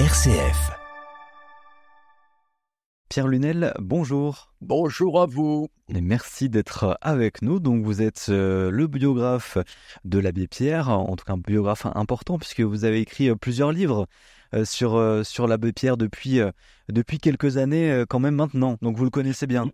[0.00, 0.72] RCF.
[3.08, 4.52] Pierre Lunel, bonjour.
[4.60, 5.68] Bonjour à vous.
[5.88, 7.60] Et merci d'être avec nous.
[7.60, 9.56] Donc vous êtes euh, le biographe
[10.04, 13.70] de l'abbé Pierre, en tout cas un biographe important puisque vous avez écrit euh, plusieurs
[13.70, 14.08] livres
[14.52, 16.40] euh, sur, sur l'abbé Pierre depuis,
[16.88, 18.76] depuis quelques années quand même maintenant.
[18.82, 19.70] Donc vous le connaissez bien.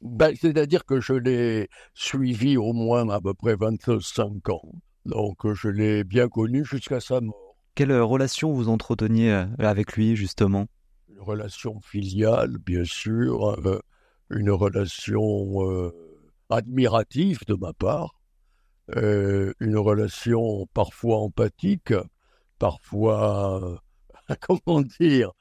[0.00, 4.72] Ben, C'est-à-dire que je l'ai suivi au moins à peu près 25 ans.
[5.06, 7.43] Donc je l'ai bien connu jusqu'à sa mort.
[7.74, 10.68] Quelle relation vous entreteniez avec lui justement?
[11.08, 13.80] Une relation filiale, bien sûr, euh,
[14.30, 15.90] une relation euh,
[16.50, 18.14] admirative de ma part,
[18.94, 21.92] euh, une relation parfois empathique,
[22.60, 23.82] parfois,
[24.40, 25.32] comment dire,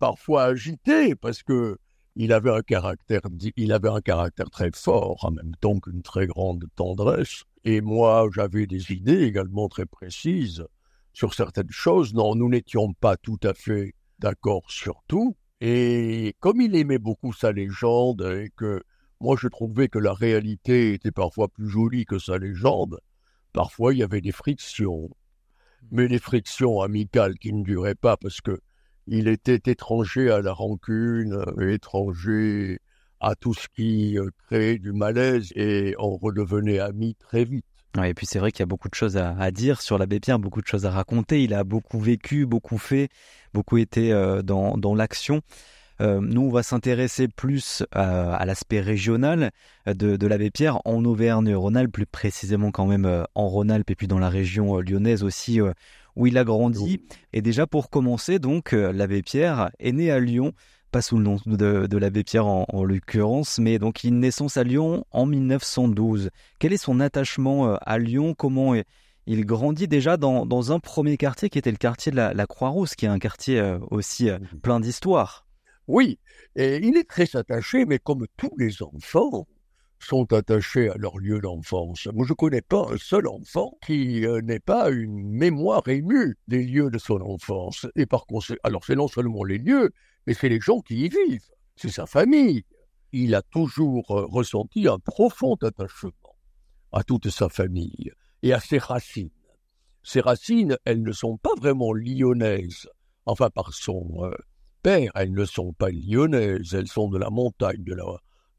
[0.00, 1.78] parfois agitée, parce que
[2.16, 3.20] il avait un caractère,
[3.56, 7.44] il avait un caractère très fort, en même temps qu'une très grande tendresse.
[7.64, 10.66] Et moi, j'avais des idées également très précises
[11.12, 12.14] sur certaines choses.
[12.14, 15.36] Non, nous n'étions pas tout à fait d'accord sur tout.
[15.60, 18.82] Et comme il aimait beaucoup sa légende et que
[19.20, 22.98] moi je trouvais que la réalité était parfois plus jolie que sa légende,
[23.52, 25.10] parfois il y avait des frictions.
[25.90, 28.58] Mais des frictions amicales qui ne duraient pas parce que
[29.06, 32.78] il était étranger à la rancune, étranger
[33.20, 37.66] à tout ce qui euh, créait du malaise et on redevenait amis très vite
[38.00, 40.38] et puis c'est vrai qu'il y a beaucoup de choses à, dire sur l'abbé Pierre,
[40.38, 41.42] beaucoup de choses à raconter.
[41.42, 43.10] Il a beaucoup vécu, beaucoup fait,
[43.52, 45.42] beaucoup été euh, dans, dans l'action.
[46.00, 49.50] Euh, nous, on va s'intéresser plus à l'aspect régional
[49.86, 54.08] de, de l'abbé Pierre en Auvergne-Rhône-Alpes, plus précisément quand même euh, en Rhône-Alpes et puis
[54.08, 55.60] dans la région lyonnaise aussi
[56.16, 57.02] où il a grandi.
[57.34, 60.52] Et déjà pour commencer, donc l'abbé Pierre est né à Lyon
[60.92, 65.06] pas sous le nom de, l'abbé Pierre en, l'occurrence, mais donc il naissance à Lyon
[65.10, 66.28] en 1912.
[66.58, 68.34] Quel est son attachement euh, à Lyon?
[68.34, 68.74] Comment
[69.26, 73.06] il grandit déjà dans, un premier quartier qui était le quartier de la, Croix-Rousse, qui
[73.06, 75.46] est un quartier euh, aussi euh, plein d'histoire
[75.88, 76.18] Oui,
[76.56, 79.46] et il est très attaché, mais comme tous les enfants
[79.98, 82.06] sont attachés à leur lieu d'enfance.
[82.12, 86.64] Moi, je ne connais pas un seul enfant qui n'ait pas une mémoire émue des
[86.64, 87.86] lieux de son enfance.
[87.94, 89.92] Et par conséquent, alors c'est non seulement les lieux,
[90.26, 92.64] mais c'est les gens qui y vivent, c'est sa famille.
[93.12, 96.12] Il a toujours euh, ressenti un profond attachement
[96.92, 98.12] à toute sa famille
[98.42, 99.30] et à ses racines.
[100.02, 102.88] Ces racines, elles ne sont pas vraiment lyonnaises.
[103.26, 104.34] Enfin, par son euh,
[104.82, 108.04] père, elles ne sont pas lyonnaises, elles sont de la montagne, de la,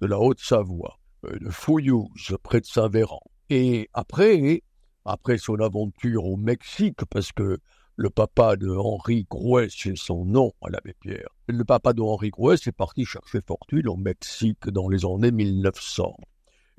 [0.02, 3.22] de la Haute-Savoie, euh, de Fouillouse, près de Saint-Véran.
[3.50, 4.64] Et après,
[5.06, 7.60] après son aventure au Mexique, parce que
[7.96, 11.30] le papa de Henri Grouet, c'est son nom à l'abbé Pierre.
[11.48, 16.16] Le papa de Henri Grouet est parti chercher fortune au Mexique dans les années 1900.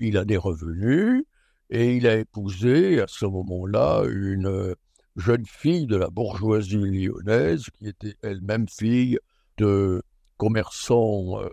[0.01, 1.25] Il a des revenus
[1.71, 4.75] et il a épousé à ce moment-là une
[5.17, 9.19] jeune fille de la bourgeoisie lyonnaise qui était elle-même fille
[9.59, 10.03] de
[10.37, 11.49] commerçants euh,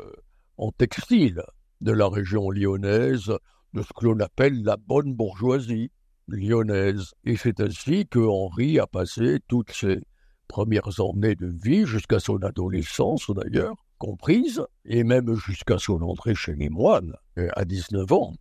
[0.57, 1.43] en textile
[1.81, 3.31] de la région lyonnaise,
[3.73, 5.91] de ce que l'on appelle la bonne bourgeoisie
[6.27, 7.13] lyonnaise.
[7.25, 10.01] Et c'est ainsi que Henri a passé toutes ses
[10.47, 16.53] premières années de vie, jusqu'à son adolescence d'ailleurs, comprise, et même jusqu'à son entrée chez
[16.53, 18.33] les moines, euh, à 19 ans,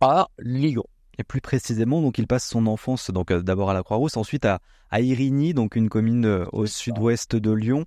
[0.00, 0.84] à Lyon.
[1.18, 4.44] Et plus précisément, donc il passe son enfance donc euh, d'abord à la Croix-Rousse, ensuite
[4.44, 4.60] à,
[4.90, 7.84] à Irigny, donc une commune euh, au sud-ouest de Lyon,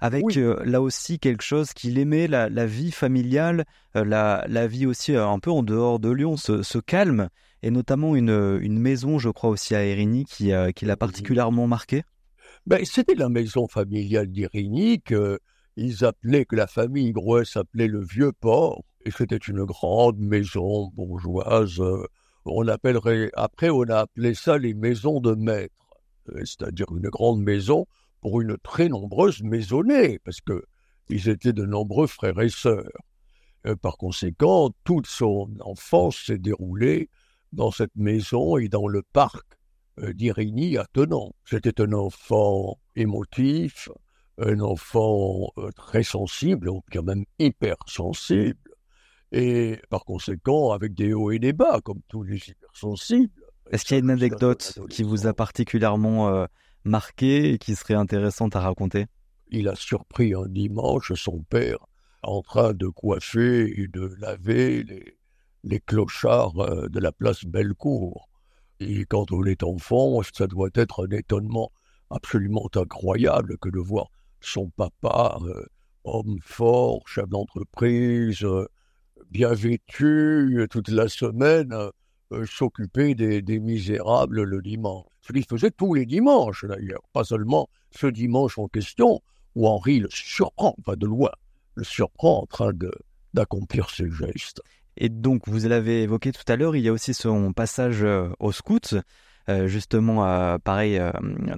[0.00, 3.64] avec là aussi quelque chose qu'il aimait, la, vie familiale,
[3.94, 7.28] la, la, vie aussi un peu en dehors de Lyon, ce calme.
[7.62, 12.02] Et notamment une, une maison, je crois aussi à Érigny, qui, qui l'a particulièrement marqué.
[12.66, 18.82] Ben, C'était la maison familiale d'Érigny qu'ils appelaient, que la famille Grouet s'appelait le Vieux-Port,
[19.04, 21.80] et c'était une grande maison bourgeoise.
[22.44, 25.74] On appellerait, après, on a appelé ça les maisons de maître,
[26.38, 27.86] c'est-à-dire une grande maison
[28.20, 30.64] pour une très nombreuse maisonnée, parce que
[31.08, 32.90] ils étaient de nombreux frères et sœurs.
[33.82, 37.10] par conséquent, toute son enfance s'est déroulée
[37.52, 39.44] dans cette maison et dans le parc
[40.02, 41.32] euh, d'Irigny à Tenon.
[41.44, 43.88] C'était un enfant émotif,
[44.38, 48.58] un enfant euh, très sensible, quand même hypersensible,
[49.32, 53.32] et par conséquent avec des hauts et des bas, comme tous les hypersensibles.
[53.72, 56.46] Est-ce qu'il y a une anecdote qui vous a particulièrement
[56.86, 59.06] marqué et qui serait intéressante à raconter?
[59.48, 61.86] Il a surpris un dimanche son père
[62.22, 65.16] en train de coiffer et de laver les,
[65.66, 68.28] les clochards euh, de la place Bellecour.
[68.80, 71.72] Et quand on est enfant, ça doit être un étonnement
[72.10, 74.08] absolument incroyable que de voir
[74.40, 75.66] son papa, euh,
[76.04, 78.68] homme fort, chef d'entreprise, euh,
[79.30, 81.74] bien vêtu toute la semaine,
[82.32, 85.04] euh, s'occuper des, des, misérables le dimanche.
[85.20, 89.22] Ce qu'il faisait tous les dimanches d'ailleurs, pas seulement ce dimanche en question,
[89.54, 91.30] où Henri le surprend, pas de loin,
[91.76, 92.72] le surprend en train
[93.32, 94.60] d'accomplir ses gestes.
[94.96, 98.28] Et donc, vous l'avez évoqué tout à l'heure, il y a aussi son passage euh,
[98.40, 98.96] au scout,
[99.48, 101.00] euh, justement, pareil,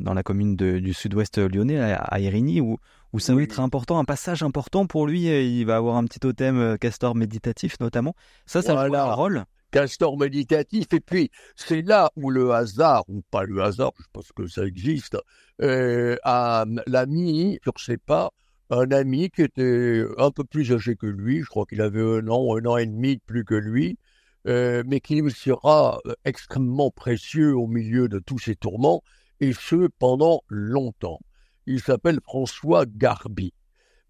[0.00, 2.76] dans la commune du sud-ouest lyonnais, à, Irigny, où,
[3.14, 5.22] où ça va être important, un passage important pour lui.
[5.22, 8.14] Il va avoir un petit totem castor méditatif, notamment.
[8.44, 10.86] Ça, ça joue un rôle castor méditatif.
[10.92, 14.64] Et puis, c'est là où le hasard, ou pas le hasard, je pense que ça
[14.64, 15.16] existe,
[15.62, 18.30] euh, a, l'a mis sur ses pas
[18.70, 22.28] un ami qui était un peu plus âgé que lui, je crois qu'il avait un
[22.28, 23.98] an, un an et demi de plus que lui,
[24.46, 29.02] euh, mais qui lui sera extrêmement précieux au milieu de tous ces tourments,
[29.40, 31.20] et ce pendant longtemps.
[31.66, 33.52] Il s'appelle François Garbi.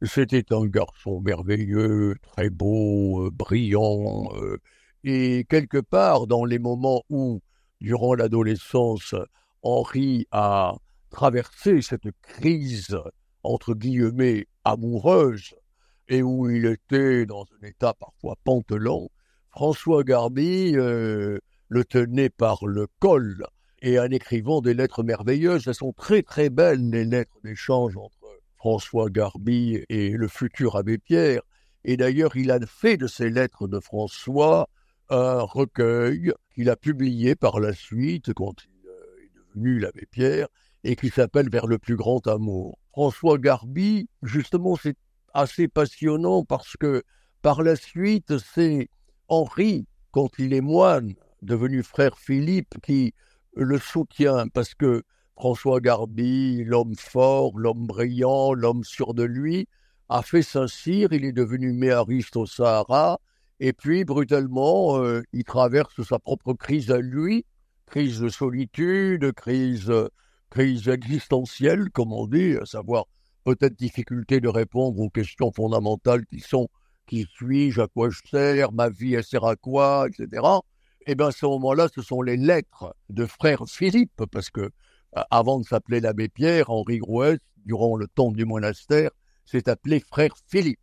[0.03, 4.59] C'était un garçon merveilleux, très beau, euh, brillant, euh,
[5.05, 7.41] et quelque part, dans les moments où,
[7.81, 9.15] durant l'adolescence,
[9.63, 10.75] Henri a
[11.11, 12.99] traversé cette crise,
[13.43, 15.55] entre guillemets, amoureuse,
[16.09, 19.09] et où il était dans un état parfois pantelant,
[19.51, 23.45] François Garbi euh, le tenait par le col,
[23.81, 28.17] et en écrivant des lettres merveilleuses, elles sont très très belles, les lettres d'échange entre
[28.57, 31.43] François Garbi et le futur abbé Pierre,
[31.85, 34.69] et d'ailleurs il a fait de ces lettres de François
[35.11, 40.49] un recueil qu'il a publié par la suite quand il euh, est devenu l'abbé Pierre
[40.85, 42.79] et qui s'appelle Vers le plus grand amour.
[42.93, 44.97] François Garbi, justement, c'est
[45.35, 47.03] assez passionnant parce que
[47.43, 48.89] par la suite, c'est
[49.29, 53.15] Henri, quand il est moine, devenu frère Philippe, qui
[53.55, 55.03] le soutient parce que
[55.37, 59.69] François Garbi, l'homme fort, l'homme brillant, l'homme sûr de lui,
[60.09, 63.21] a fait Saint-Cyr, il est devenu méariste au Sahara,
[63.61, 67.45] et puis, brutalement, euh, il traverse sa propre crise à lui,
[67.87, 69.91] crise de solitude, crise,
[70.89, 73.07] existentielle, comme on dit, à savoir
[73.45, 76.69] peut-être difficulté de répondre aux questions fondamentales qui sont
[77.07, 80.43] qui suis-je, à quoi je sers, ma vie, elle sert à quoi, etc.
[81.07, 84.61] Et eh bien, à ce moment-là, ce sont les lettres de frère Philippe, parce que
[84.61, 89.11] euh, avant de s'appeler l'abbé Pierre, Henri Grouès, durant le temps du monastère,
[89.47, 90.81] s'est appelé frère Philippe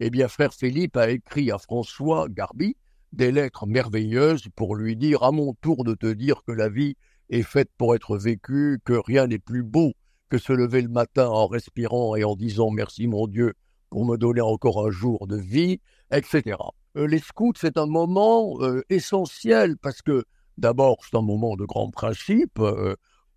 [0.00, 2.76] eh bien, frère Philippe a écrit à François Garbi
[3.12, 6.96] des lettres merveilleuses pour lui dire à mon tour de te dire que la vie
[7.30, 9.92] est faite pour être vécue, que rien n'est plus beau
[10.28, 13.54] que se lever le matin en respirant et en disant merci mon Dieu
[13.90, 15.80] pour me donner encore un jour de vie,
[16.10, 16.56] etc.
[16.96, 20.24] Euh, les scouts, c'est un moment euh, essentiel parce que
[20.58, 22.94] d'abord, c'est un moment de grand principe euh,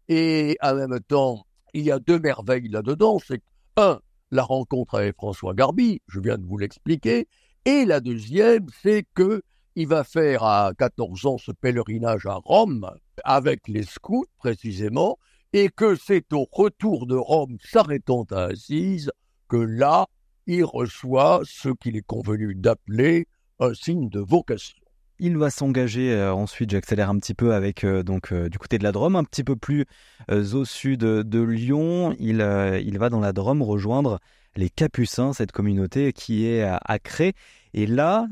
[0.10, 3.20] et en même temps, il y a deux merveilles là-dedans.
[3.26, 3.42] C'est
[3.78, 7.28] un, la rencontre avec François Garbi, je viens de vous l'expliquer,
[7.66, 9.44] et la deuxième, c'est que
[9.76, 12.92] il va faire à 14 ans ce pèlerinage à Rome
[13.24, 15.18] avec les scouts précisément,
[15.54, 19.12] et que c'est au retour de Rome, s'arrêtant à Assise,
[19.48, 20.08] que là,
[20.48, 23.28] il reçoit ce qu'il est convenu d'appeler
[23.60, 24.81] un signe de vocation.
[25.24, 28.80] Il va s'engager euh, ensuite, j'accélère un petit peu avec euh, donc euh, du côté
[28.80, 29.86] de la Drôme, un petit peu plus
[30.28, 32.16] au sud de Lyon.
[32.18, 32.42] Il,
[32.84, 34.20] il va dans la Drôme rejoindre
[34.56, 37.34] les Capucins, cette communauté qui est à, à Cré.
[37.76, 38.26] Et là,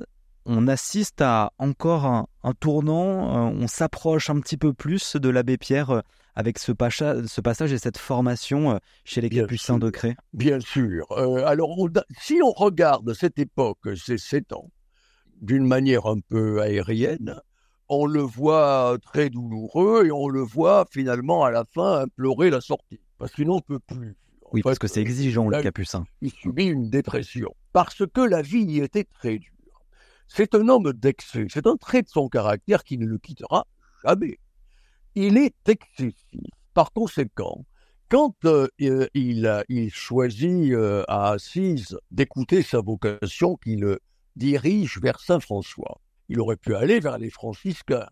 [0.45, 6.01] on assiste à encore un, tournant, on s'approche un petit peu plus de l'abbé Pierre
[6.35, 6.71] avec ce,
[7.27, 11.05] ce, passage et cette formation chez les Capucins de Cré Bien sûr.
[11.45, 11.75] alors,
[12.19, 14.71] si on regarde cette époque, ces sept ans,
[15.41, 17.39] d'une manière un peu aérienne,
[17.89, 22.61] on le voit très douloureux et on le voit finalement à la fin implorer la
[22.61, 24.15] sortie, parce qu'il n'en peut plus.
[24.51, 26.05] oui, parce que c'est exigeant, le capucin.
[26.21, 29.53] Il subit une dépression, parce que la vie y était très dure.
[30.27, 33.65] C'est un homme d'excès, c'est un trait de son caractère qui ne le quittera
[34.03, 34.39] jamais.
[35.15, 36.13] Il est excessif.
[36.75, 37.65] Par conséquent,
[38.09, 43.99] quand euh, il, il, choisit euh, à Assise d'écouter sa vocation qui le
[44.35, 45.99] dirige vers Saint-François.
[46.27, 48.07] Il aurait pu aller vers les franciscains.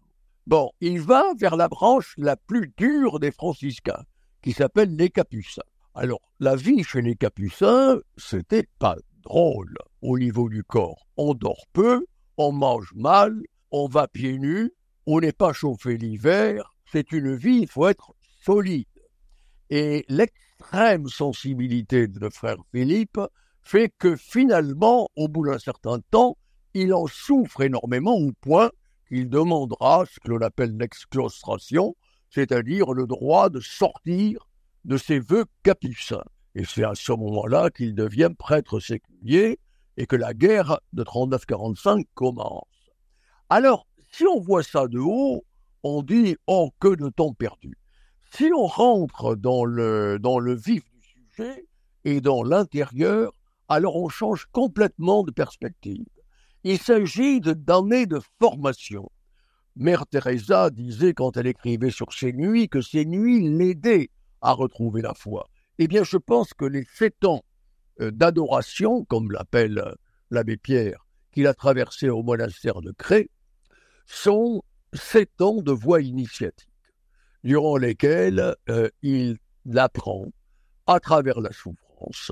[0.47, 4.03] Bon, il va vers la branche la plus dure des franciscains,
[4.41, 5.61] qui s'appelle les capucins.
[5.93, 11.07] Alors, la vie chez les capucins, c'était pas drôle au niveau du corps.
[11.17, 12.05] On dort peu,
[12.37, 14.71] on mange mal, on va pieds nus,
[15.05, 16.73] on n'est pas chauffé l'hiver.
[16.91, 18.85] C'est une vie, il faut être solide.
[19.69, 23.19] Et l'extrême sensibilité de frère Philippe
[23.67, 26.37] fait que finalement, au bout d'un certain temps,
[26.73, 28.71] il en souffre énormément au point
[29.09, 31.95] qu'il demandera ce que l'on appelle l'exclostration,
[32.29, 34.47] c'est-à-dire le droit de sortir
[34.85, 36.23] de ses vœux capucins.
[36.55, 39.59] Et c'est à ce moment-là qu'il devient prêtre séculier
[39.97, 42.63] et que la guerre de 39-45 commence.
[43.49, 45.43] Alors, si on voit ça de haut,
[45.83, 47.77] on dit oh que de temps perdu.
[48.31, 51.67] Si on rentre dans le dans le vif du sujet
[52.05, 53.33] et dans l'intérieur,
[53.69, 56.05] alors on change complètement de perspective.
[56.63, 59.09] Il s'agit d'années de formation.
[59.75, 64.09] Mère Teresa disait quand elle écrivait sur ses nuits que ses nuits l'aidaient
[64.41, 65.47] à retrouver la foi.
[65.79, 67.43] Eh bien, je pense que les sept ans
[68.01, 69.93] euh, d'adoration, comme l'appelle euh,
[70.31, 73.29] l'abbé Pierre, qu'il a traversé au monastère de Cré,
[74.05, 76.69] sont sept ans de voie initiatique,
[77.43, 79.37] durant lesquels euh, il
[79.75, 80.25] apprend,
[80.87, 82.31] à travers la souffrance,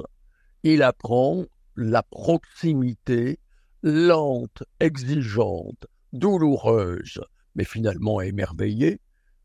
[0.65, 1.45] il apprend
[1.75, 3.37] la proximité
[3.83, 7.21] lente, exigeante, douloureuse,
[7.53, 8.99] mais finalement émerveillée,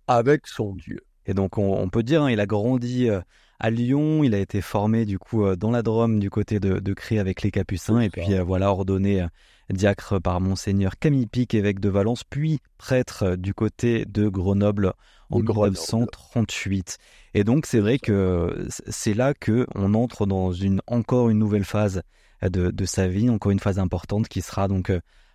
[0.06, 1.00] avec son Dieu.
[1.26, 3.20] Et donc on, peut dire, hein, il a grandi euh,
[3.58, 6.78] à Lyon, il a été formé du coup euh, dans la Drôme du côté de,
[6.78, 9.26] de Cré avec les Capucins, et puis euh, voilà ordonné
[9.68, 14.94] diacre par monseigneur Camille Pic, évêque de Valence, puis prêtre du côté de Grenoble
[15.30, 16.98] en 1938.
[17.34, 21.64] Et donc c'est vrai que c'est là que on entre dans une encore une nouvelle
[21.64, 22.02] phase
[22.42, 24.90] de, de, sa vie, encore une phase importante qui sera donc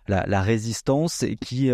[0.08, 1.70] la, la résistance et qui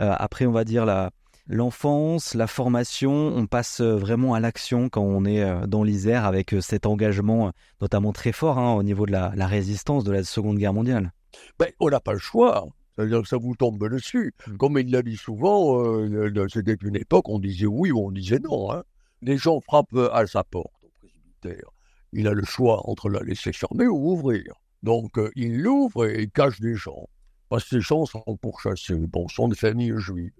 [0.00, 1.10] euh, après, on va dire la,
[1.46, 6.24] l'enfance, la formation, on passe euh, vraiment à l'action quand on est euh, dans l'Isère
[6.24, 10.58] avec cet engagement notamment très fort hein, au niveau de la, résistance de la Seconde
[10.58, 11.12] Guerre mondiale.
[11.58, 12.66] Ben, on n'a pas le choix.
[13.00, 14.34] C'est-à-dire que ça vous tombe dessus.
[14.46, 14.56] Mm.
[14.56, 15.82] Comme il l'a dit souvent,
[16.48, 18.72] c'était une époque, on disait oui ou on disait non.
[18.72, 18.82] Hein.
[19.22, 21.70] Les gens frappent à sa porte au presbytère.
[22.12, 24.54] Il a le choix entre la laisser fermer ou ouvrir.
[24.82, 27.06] Donc il l'ouvre et il cache des gens
[27.50, 30.32] parce que ces gens sont pourchassés, bon, sont des familles juives.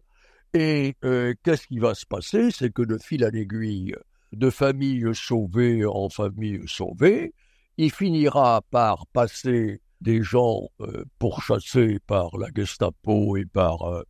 [0.55, 2.51] Et euh, qu'est-ce qui va se passer?
[2.51, 3.95] C'est que de fil à l'aiguille,
[4.33, 7.35] de famille sauvée en famille sauvée,
[7.77, 14.03] il finira par passer des gens euh, pourchassés par la Gestapo et par, euh,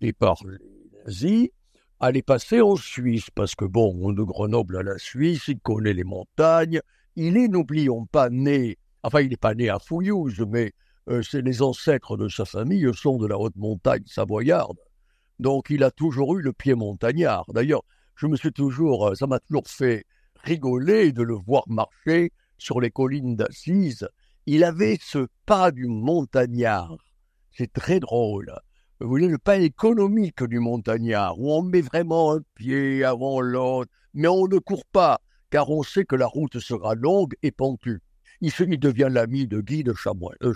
[0.00, 0.14] les
[1.04, 1.48] nazis,
[2.12, 6.04] les passer en Suisse, parce que bon, de Grenoble à la Suisse, il connaît les
[6.04, 6.80] montagnes,
[7.16, 10.72] il est, n'oublions pas, né, enfin il n'est pas né à Fouillouse, mais
[11.08, 14.78] euh, c'est les ancêtres de sa famille sont de la haute montagne savoyarde.
[15.38, 17.46] Donc il a toujours eu le pied montagnard.
[17.52, 17.82] D'ailleurs,
[18.14, 20.04] je me suis toujours, ça m'a toujours fait
[20.44, 24.08] rigoler de le voir marcher sur les collines d'Assise.
[24.50, 26.96] Il avait ce pas du montagnard.
[27.52, 28.50] C'est très drôle.
[28.98, 33.92] Vous voyez, le pas économique du montagnard, où on met vraiment un pied avant l'autre,
[34.14, 38.00] mais on ne court pas, car on sait que la route sera longue et pentue.
[38.40, 38.50] Il,
[38.80, 40.54] devient l'ami de Guy de Chamois, euh,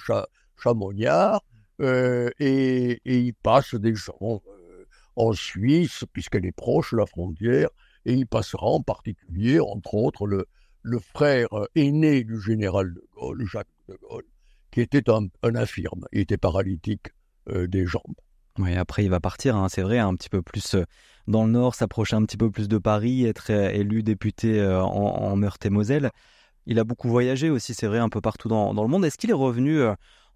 [0.57, 1.43] Chamonniard,
[1.83, 7.69] euh, et, il passe des gens euh, en Suisse, puisqu'elle est proche de la frontière,
[8.07, 10.47] et il passera en particulier, entre autres, le,
[10.81, 13.69] le frère aîné du général de Gaulle, Jacques
[14.71, 17.09] qui était un, infirme, il était paralytique
[17.49, 18.17] euh, des jambes.
[18.59, 20.77] Oui, après il va partir, hein, c'est vrai, un petit peu plus
[21.27, 25.37] dans le nord, s'approcher un petit peu plus de Paris, être élu député en, en
[25.37, 26.11] Meurthe-et-Moselle.
[26.67, 29.05] Il a beaucoup voyagé aussi, c'est vrai, un peu partout dans, dans le monde.
[29.05, 29.81] Est-ce qu'il est revenu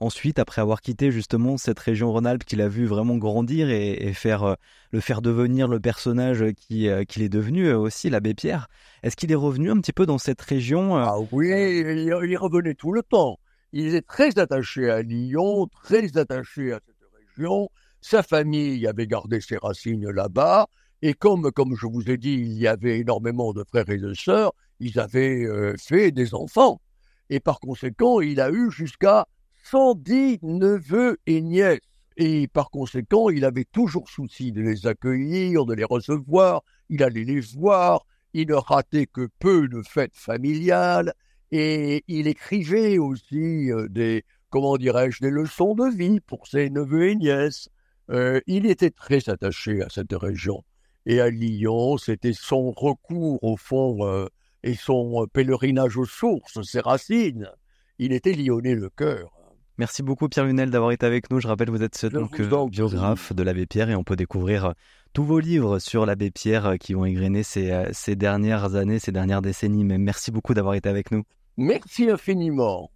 [0.00, 4.42] ensuite, après avoir quitté justement cette région Rhône-Alpes qu'il a vu vraiment grandir et, faire
[4.44, 4.54] euh,
[4.90, 8.68] le faire devenir le personnage euh, qu'il est devenu euh, aussi, l'abbé Pierre,
[9.02, 12.92] est-ce qu'il est revenu un petit peu dans cette région Ah oui, il, revenait tout
[12.92, 13.38] le temps.
[13.72, 17.68] Il est très attaché à Lyon, très attaché à cette région.
[18.00, 20.66] Sa famille avait gardé ses racines là-bas.
[21.02, 24.14] Et comme, comme je vous ai dit, il y avait énormément de frères et de
[24.14, 26.80] sœurs, ils avaient fait des enfants.
[27.28, 29.26] Et par conséquent, il a eu jusqu'à
[29.70, 31.80] 110 neveux et nièces.
[32.16, 37.24] Et par conséquent, il avait toujours souci de les accueillir, de les recevoir, il allait
[37.24, 41.12] les voir, il ne ratait que peu de fêtes familiales,
[41.50, 47.10] et il écrivait aussi euh, des, comment dirais-je, des leçons de vie pour ses neveux
[47.10, 47.68] et nièces.
[48.10, 50.64] Euh, il était très attaché à cette région.
[51.06, 54.26] Et à Lyon, c'était son recours au fond euh,
[54.62, 57.50] et son pèlerinage aux sources, ses racines.
[57.98, 59.35] Il était lyonnais le cœur.
[59.78, 61.40] Merci beaucoup Pierre Lunel d'avoir été avec nous.
[61.40, 64.72] Je rappelle, vous êtes donc euh, biographe de l'abbé Pierre et on peut découvrir euh,
[65.12, 69.12] tous vos livres sur l'abbé Pierre euh, qui ont égrené ces, ces dernières années, ces
[69.12, 69.84] dernières décennies.
[69.84, 71.24] Mais merci beaucoup d'avoir été avec nous.
[71.58, 72.90] Merci infiniment.